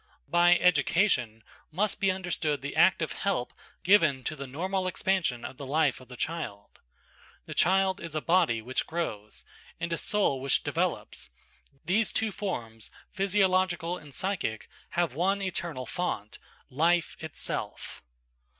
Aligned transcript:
By 0.27 0.57
education 0.57 1.43
must 1.71 1.99
be 1.99 2.09
understood 2.09 2.63
the 2.63 2.75
active 2.75 3.11
help 3.13 3.53
given 3.83 4.23
to 4.23 4.35
the 4.35 4.47
normal 4.47 4.87
expansion 4.87 5.45
of 5.45 5.57
the 5.57 5.65
life 5.67 6.01
of 6.01 6.07
the 6.07 6.17
child. 6.17 6.79
The 7.45 7.53
child 7.53 7.99
is 8.01 8.15
a 8.15 8.19
body 8.19 8.63
which 8.63 8.87
grows, 8.87 9.43
and 9.79 9.93
a 9.93 9.99
soul 9.99 10.41
which 10.41 10.63
de 10.63 10.71
develops,–these 10.71 12.11
two 12.13 12.31
forms, 12.31 12.89
physiological 13.11 13.97
and 13.99 14.11
psychic, 14.11 14.67
have 14.97 15.13
one 15.13 15.39
eternal 15.39 15.85
font, 15.85 16.39
life 16.71 17.15
itself. 17.19 18.01